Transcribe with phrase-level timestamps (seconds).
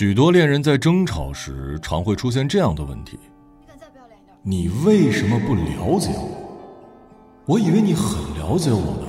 [0.00, 3.18] 许多恋人在争吵时常会出现这样的问题：
[4.42, 7.44] 你为什么不了解我？
[7.44, 9.06] 我以为你很了解我呢，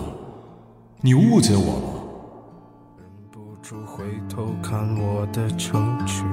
[1.00, 3.00] 你误解我了。
[3.00, 6.26] 忍不住回头看我的城池，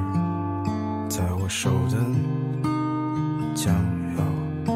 [1.08, 1.96] 在我手的
[3.54, 3.72] 将
[4.16, 4.74] 要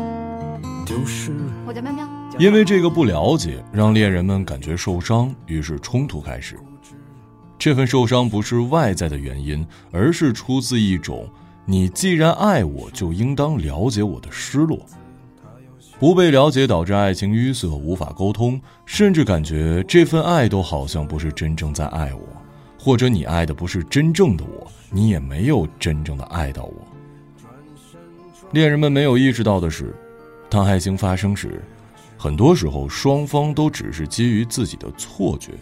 [0.87, 1.33] 丢失。
[1.67, 2.09] 我叫喵喵。
[2.39, 6.57] 因为这个不了解，让恋人们感觉受伤，于是冲突开始。
[7.63, 11.31] 这份受伤不是外在的原因，而是出自一种
[11.65, 14.85] “你既然爱我，就应当了解我”的失落。
[15.97, 22.23] 不被了解导致爱情淤塞，无法沟通，甚至感觉这份爱都好像不是真正在爱我，
[22.81, 26.75] 或者你爱的不是真正的我，你也没有真正的爱到我。
[28.51, 29.95] 恋人们没有意识到的是，
[30.51, 31.63] 当爱情发生时，
[32.19, 35.53] 很多时候双方都只是基于自己的错觉。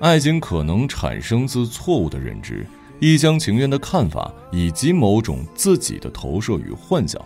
[0.00, 2.64] 爱情可能产生自错误的认知、
[3.00, 7.20] 一厢情愿的看法以及某种自己的投射与幻想，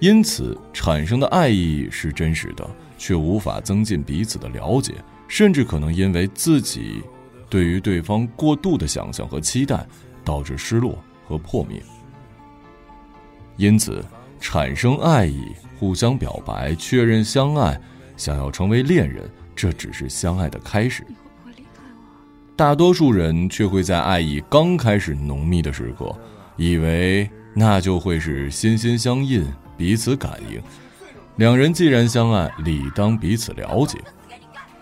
[0.00, 4.94] 因此产生的爱意是真实的，却无法增进彼此的了解，
[5.28, 7.02] 甚至可能因为自己
[7.48, 9.86] 对于对方过度的想象和期待，
[10.22, 11.82] 导致失落和破灭。
[13.56, 14.04] 因此，
[14.40, 17.80] 产生爱意、互相表白、确认相爱、
[18.16, 21.02] 想要成为恋人，这只是相爱的开始。
[22.60, 26.14] 大多数人却会在爱意刚开始浓密的时刻，
[26.58, 29.42] 以为那就会是心心相印、
[29.78, 30.60] 彼此感应。
[31.36, 33.98] 两人既然相爱，理当彼此了解。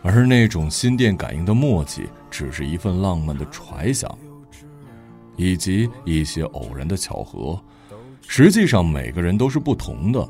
[0.02, 4.12] 而那种心电感应的默契，只是一份浪漫的揣想，
[5.36, 7.56] 以及一些偶然的巧合。
[8.26, 10.28] 实际上，每个人都是不同的。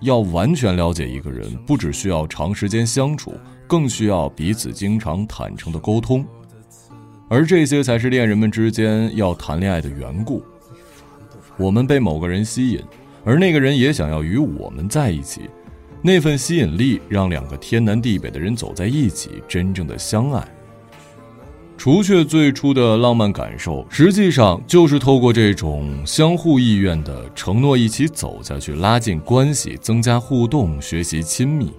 [0.00, 3.34] 要完全了解一个人，不只需要长时间相处，
[3.68, 6.26] 更需要彼此经常坦诚的沟通。
[7.32, 10.44] 而这些才是恋人们之间要谈恋爱的缘故。
[11.56, 12.78] 我们被某个人吸引，
[13.24, 15.48] 而那个人也想要与我们在一起，
[16.02, 20.46] 那份吸引力让两个天南地北的人走在一起，真正的相爱。
[21.78, 31.72] 除却最初的浪漫感受，实际上就是透过这种相互意愿的承诺，一起走下去，拉近关系，增加互动，学习亲密。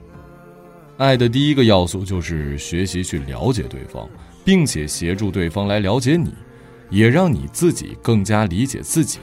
[0.97, 4.09] 爱的第一个要素就是学习去了解对方。
[4.43, 6.33] 并且协助对方来了解你，
[6.89, 9.19] 也让你自己更加理解自己。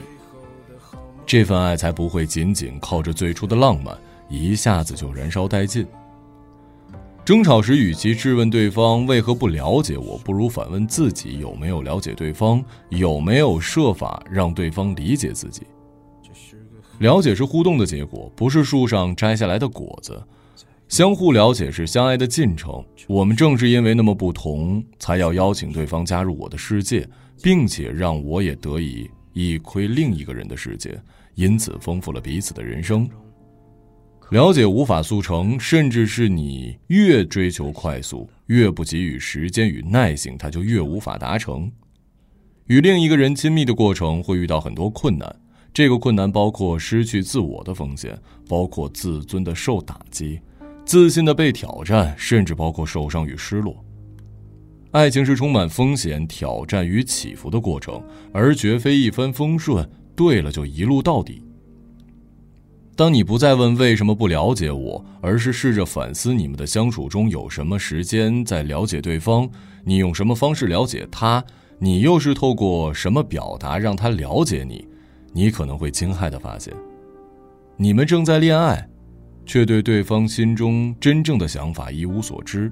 [1.25, 5.85] 这份爱才不会仅仅靠着最初的浪漫一下子就燃烧殆尽。
[7.23, 15.61] 争吵时，与其质问对方为何不了解我，不如反问自己有没有了解对方，有没有设法让对方理解自己。
[16.97, 20.21] 了解是互动的结果，不是树上摘下来的果子。
[20.91, 22.83] 相互了解是相爱的进程。
[23.07, 27.07] 我们正是因为那么不同，才要邀请对方加入我的世界，
[27.41, 31.01] 并且让我也得以一窥另一个人的世界，
[31.35, 33.09] 因此丰富了彼此的人生。
[34.31, 41.71] 了解无法速成，甚至是你越追求快速，越不给予时间与耐性，它就越无法达成。
[42.67, 45.33] 与另一个人亲密的过程会遇到很多困难，
[45.73, 48.19] 这个困难包括失去自我的风险，
[48.49, 50.37] 包括自尊的受打击。
[50.91, 53.81] 自信的被挑战，甚至包括受伤与失落。
[54.91, 58.03] 爱情是充满风险、挑战与起伏的过程，
[58.33, 61.41] 而绝非一帆风顺，对了就一路到底。
[62.93, 69.49] 当你不再问为什么不了解我，而是试着反思你们的相处中有什么时间在了解对方，
[69.85, 71.41] 你用什么方式了解他，
[71.79, 74.85] 你又是透过什么表达让他了解你，
[75.31, 76.73] 你可能会惊骇的发现，
[77.77, 78.89] 你们正在恋爱。
[79.45, 82.71] 却对对方心中真正的想法一无所知。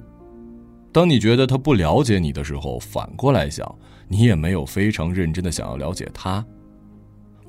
[0.92, 3.76] 当你觉得他不了解你的时候，反过来想，
[4.08, 6.44] 你也没有非常认真的想要了解他。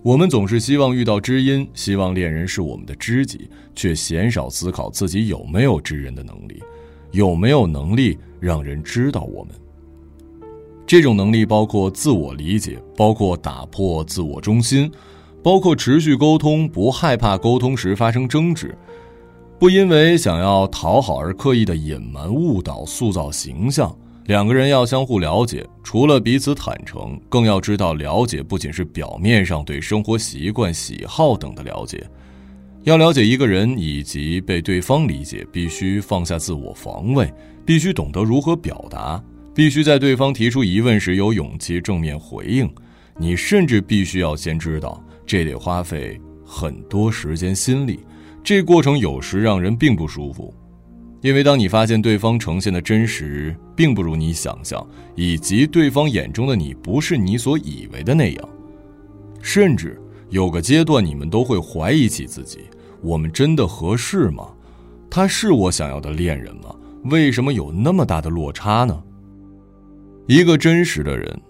[0.03, 6.63] 我们总是希望遇到知音，希望恋人是我们的知己，却鲜少思考自己有没有知人的能力，
[7.13, 9.55] 有没有能力让人知道我们。
[10.87, 14.91] 这种能力包括自我理解，包括打破自我中心，
[15.43, 18.77] 包括持续沟通，不害怕沟通时发生争执。
[19.61, 23.95] 不因为想要讨好而刻意的隐瞒、误导、塑造形象。
[24.25, 32.03] 两个人要相互了解，除了彼此坦诚，更要知道了解不仅是表面上对生活习惯、喜好等的了解。
[32.85, 37.31] 要了解一个人以及被对方理解，必须放下自我防卫，
[37.67, 39.23] 必须懂得如何表达，
[39.55, 42.67] 必须在对方提出疑问时有勇气正面回应。
[43.19, 48.01] 你甚至必须要先知道，这得花费很多时间、心力。
[48.43, 50.53] 这过程有时让人并不舒服，
[51.21, 54.85] 因为当你发现对方呈现的真实并不如你想象，
[55.15, 58.49] 以及对方眼中的你不是你所以为的那样，
[59.43, 60.01] 甚至
[60.31, 62.61] 有个阶段你们都会怀疑起自己：
[63.03, 64.49] 我们真的合适吗？
[65.11, 66.75] 他是我想要的恋人吗？
[67.05, 69.03] 为什么有那么大的落差呢？
[70.27, 71.41] 一个真实的人，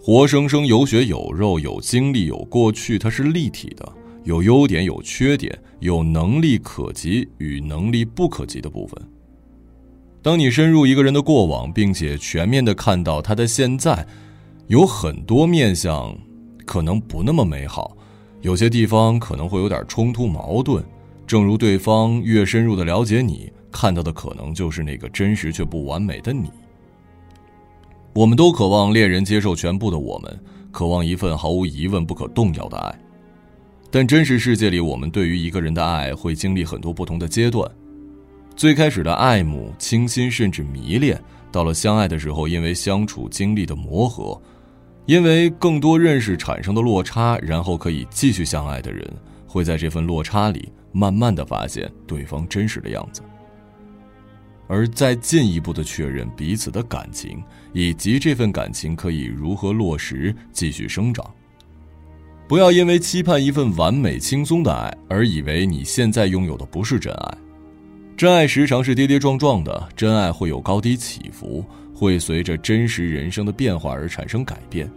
[0.00, 3.92] 活生生有血有肉、有经历、有过去，他是立体的，
[4.24, 9.00] 有优点有缺点，有能力可及与能力不可及的部分。
[10.22, 14.06] 当你深入一个人的过往，并且全面的看到他的现在，
[14.66, 16.16] 有很多面相
[16.64, 17.94] 可能不那么美好，
[18.40, 20.82] 有些地方可能会有点冲突矛盾。
[21.26, 26.50] 正如对方越深入的了解你，看到的可能就是那个真实却不完美的你。
[28.14, 30.40] 我们都渴望恋人接受全部的我们，
[30.70, 32.98] 渴望一份毫无疑问不可动摇的爱。
[33.94, 37.64] 但真实世界里，我们对于一个人的爱会经历很多不同的阶段。
[38.56, 41.16] 最开始的爱慕、倾心，甚至迷恋，
[41.52, 44.36] 到了相爱的时候，因为相处经历的磨合，
[45.06, 49.08] 因为更多认识产生的落差，然后可以继续相爱的人，
[49.46, 53.22] 会在这份落差里，慢慢的发现对方真实的样子，
[54.66, 57.40] 而再进一步的确认彼此的感情，
[57.72, 61.24] 以及这份感情可以如何落实继续生长。
[62.46, 67.38] 不要因为期盼一份完美轻松的爱，而以为你现在拥有的不是真爱。
[68.16, 71.64] 真爱时常是跌跌撞撞的，真爱会有高低起伏，
[71.94, 74.90] 会随着真实人生的变化而产生改变。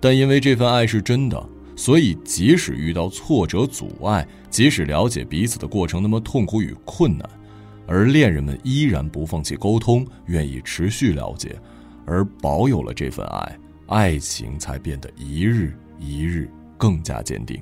[0.00, 1.46] 但因为这份爱是真的，
[1.76, 7.28] 所以即使遇到挫折阻碍，即使了解彼此的过程那么痛苦与困难，
[7.86, 11.54] 而恋人们依然不放弃沟通，愿意持续了解，
[12.06, 17.60] 而保有了这份爱，爱情才变得一日一日更加坚定。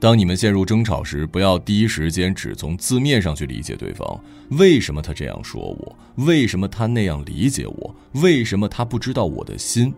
[0.00, 4.20] 当你们陷入争吵时，不要第一时间只从字面上去理解对方。
[4.50, 5.98] 为什么他这样说我？
[6.24, 7.94] 为什么他那样理解我？
[8.12, 9.92] 为什么他不知道我的心？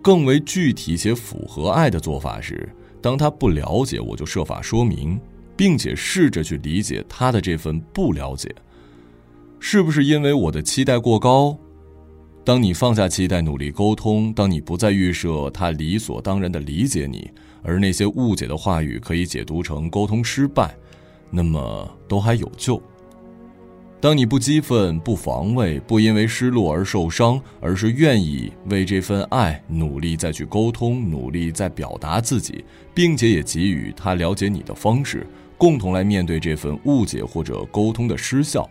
[0.00, 2.68] 更为具体且符合爱的做法是：
[3.02, 5.18] 当他不了解，我就设法说明，
[5.56, 8.54] 并且试着去理解他的这份不了解。
[9.58, 11.58] 是不是因为我的期待过高？
[12.44, 17.30] 当你放下期待，努力沟通；当你不再预设他理所当然的理解你。
[17.62, 20.76] 而那些误解的话语可以解读成沟通失败，
[21.30, 22.80] 那么都还有救。
[23.98, 32.62] 当你不激愤、不防卫、不因为失落而受伤，而是愿意为这份爱努力再去沟通，努力再表达自己，
[32.92, 35.26] 并且也给予他了解你的方式，
[35.56, 38.68] 共同来面对这份误解或者沟通的失效，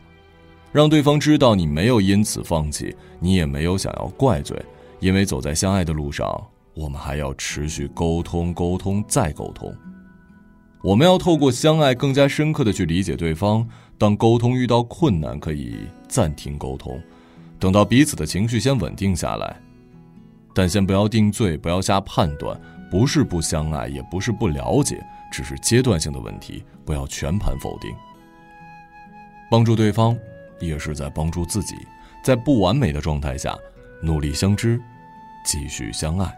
[0.74, 4.60] 让对方知道你没有因此放弃，你也没有想要怪罪，
[5.00, 6.28] 因为走在相爱的路上。
[6.74, 9.72] 我们还要持续沟通，沟通再沟通。
[10.84, 13.66] 我们要透过相爱，更加深刻的去理解对方。
[14.00, 17.00] 当沟通遇到困难，可以暂停沟通，
[17.60, 19.56] 等到彼此的情绪先稳定下来。
[20.56, 22.60] 但先不要定罪，不要下判断。
[22.90, 25.00] 不是不相爱，也不是不了解，
[25.31, 26.64] 只是阶段性的问题。
[26.84, 27.92] 不要全盘否定。
[29.50, 30.18] 帮助对方，
[30.60, 31.75] 也是在帮助自己。
[32.24, 33.55] 在不完美的状态下，
[34.01, 34.81] 努力相知，
[35.45, 36.33] 继续相爱。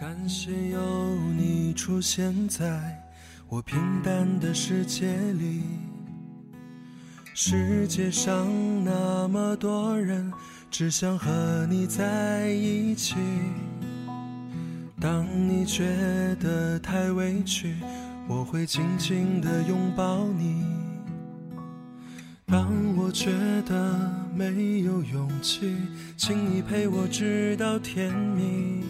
[0.00, 3.00] 感谢有你出现在
[3.48, 5.62] 我平淡的世界里。
[7.34, 8.46] 世界上
[8.84, 10.32] 那么多人，
[10.70, 13.16] 只想和你在一起。
[15.00, 15.84] 当你觉
[16.36, 17.74] 得太委屈，
[18.28, 20.64] 我会紧紧地拥抱你。
[22.46, 22.70] 当
[23.12, 23.30] 觉
[23.66, 25.76] 得没有勇气，
[26.16, 28.82] 请你陪我直到天明。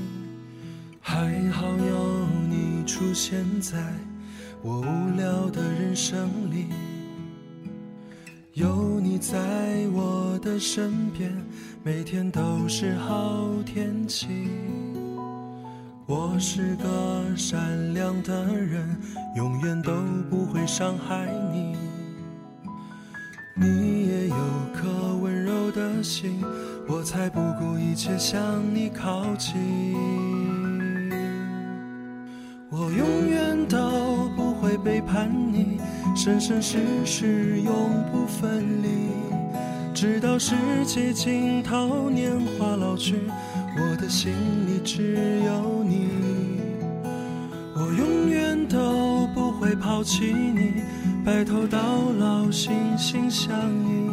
[1.00, 3.76] 还好有你出现在
[4.62, 6.68] 我无聊的人生里，
[8.54, 9.36] 有你在
[9.92, 11.32] 我的身边，
[11.82, 14.48] 每天都是好天气。
[16.06, 18.96] 我是个善良的人，
[19.36, 19.92] 永远都
[20.30, 21.76] 不会伤害你。
[23.54, 24.36] 你也有
[24.72, 26.42] 颗温柔的心，
[26.88, 28.40] 我才不顾一切向
[28.74, 29.52] 你靠近。
[32.70, 35.78] 我永远都不会背叛你，
[36.16, 37.74] 生生世世永
[38.10, 38.88] 不分离，
[39.92, 40.54] 直到世
[40.86, 43.16] 界尽头，年华老去，
[43.76, 44.32] 我的心
[44.66, 46.08] 里只有你。
[47.74, 50.82] 我永远都不会抛弃你，
[51.24, 51.78] 白头到
[52.18, 53.54] 老，心心相
[53.86, 54.10] 印。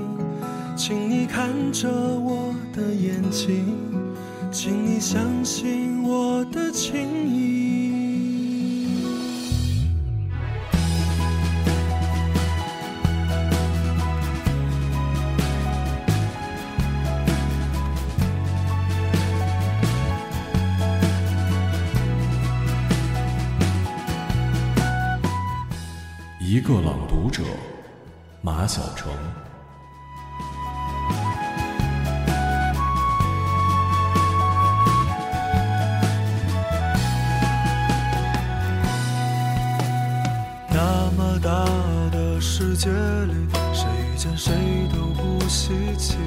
[0.75, 3.65] 请你看着我的眼睛，
[4.51, 7.88] 请你相信我的情意。
[26.59, 27.41] 一个朗读者，
[28.41, 29.09] 马晓成。
[40.69, 41.63] 那么大
[42.11, 43.33] 的世界里，
[43.73, 44.53] 谁遇见谁
[44.91, 46.17] 都不稀奇。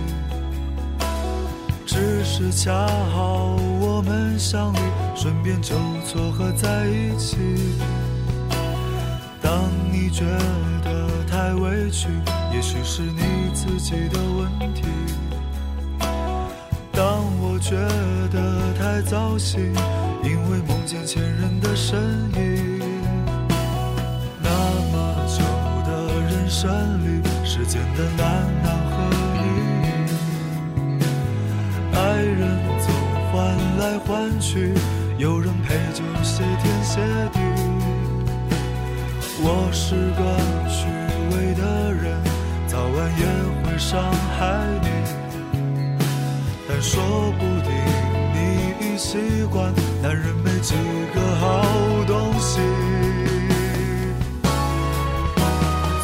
[1.84, 2.72] 只是恰
[3.14, 4.78] 好我们相遇，
[5.14, 5.74] 顺便就
[6.06, 7.36] 撮合在一起。
[10.12, 10.26] 觉
[10.84, 12.06] 得太委屈，
[12.52, 14.82] 也许是你自己的问题。
[16.92, 17.74] 当我觉
[18.30, 19.72] 得太糟心，
[20.22, 21.98] 因为梦见前任的身
[22.36, 22.78] 影。
[24.42, 24.50] 那
[24.92, 25.42] 么久
[25.86, 25.90] 的
[26.20, 28.94] 人生里，时间的难难和
[29.38, 29.40] 易。
[31.96, 32.86] 爱人总
[33.32, 33.32] 换
[33.78, 34.74] 来换去，
[35.16, 37.00] 有人陪就谢天谢
[37.32, 37.71] 地。
[39.44, 40.22] 我是个
[40.68, 40.86] 虚
[41.34, 42.16] 伪的人，
[42.68, 43.26] 早晚也
[43.64, 44.00] 会伤
[44.38, 44.40] 害
[44.80, 44.86] 你。
[46.68, 47.02] 但说
[47.38, 47.70] 不定
[48.32, 48.36] 你
[48.80, 49.18] 已习
[49.50, 50.74] 惯，男人没几
[51.12, 51.44] 个好
[52.06, 52.60] 东西。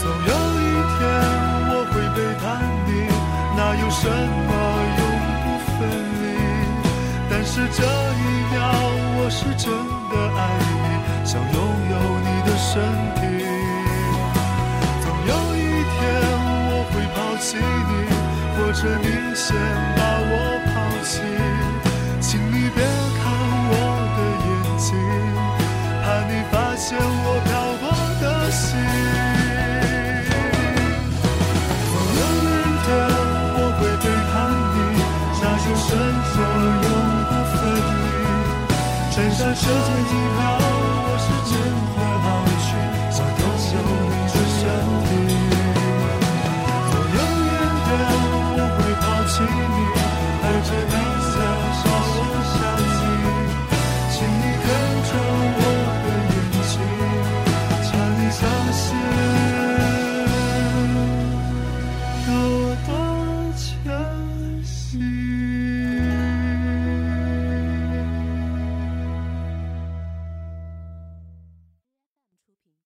[0.00, 0.66] 总有一
[0.98, 1.00] 天
[1.70, 2.42] 我会背叛
[2.86, 2.90] 你，
[3.56, 4.02] 哪有什
[4.48, 4.50] 么
[4.98, 5.00] 永
[5.44, 5.46] 不
[5.78, 5.78] 分
[6.20, 6.24] 离？
[7.30, 8.20] 但是这一
[8.52, 8.56] 秒，
[9.16, 9.70] 我是真
[10.10, 10.38] 的爱
[10.82, 11.56] 你，想拥
[12.70, 12.76] 身
[13.16, 13.20] 体。
[15.00, 15.58] 总有一
[15.94, 15.96] 天
[16.68, 17.92] 我会抛弃你，
[18.54, 19.46] 或者你先
[19.96, 20.32] 把我
[20.66, 20.70] 抛
[21.02, 21.10] 弃。
[22.20, 22.78] 请你别
[23.16, 23.24] 看
[23.72, 23.72] 我
[24.16, 24.86] 的眼睛，
[26.04, 27.82] 怕你发现我漂泊
[28.20, 28.66] 的心。
[31.88, 32.86] 总有一天
[33.56, 34.30] 我会背叛
[34.74, 34.76] 你，
[35.40, 36.36] 那就什么
[36.84, 36.86] 永
[37.28, 37.58] 不分
[37.88, 37.96] 离。
[39.10, 40.12] 穿上世界尽